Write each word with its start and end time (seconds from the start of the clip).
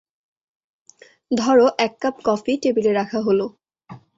ধর 1.31 1.57
এক 1.85 1.93
cup 2.01 2.15
coffee 2.25 2.53
টেবিলে 2.63 2.91
রাখা 2.93 3.19
হল। 3.21 3.39